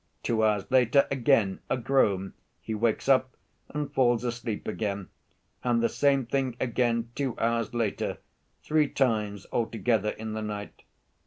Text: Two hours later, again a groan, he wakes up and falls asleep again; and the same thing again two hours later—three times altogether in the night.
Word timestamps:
Two 0.23 0.43
hours 0.43 0.65
later, 0.71 1.07
again 1.11 1.59
a 1.69 1.77
groan, 1.77 2.33
he 2.59 2.73
wakes 2.73 3.07
up 3.07 3.37
and 3.69 3.93
falls 3.93 4.23
asleep 4.23 4.67
again; 4.67 5.09
and 5.63 5.79
the 5.83 5.89
same 5.89 6.25
thing 6.25 6.55
again 6.59 7.11
two 7.13 7.37
hours 7.37 7.75
later—three 7.75 8.87
times 8.87 9.45
altogether 9.53 10.09
in 10.09 10.33
the 10.33 10.41
night. 10.41 10.81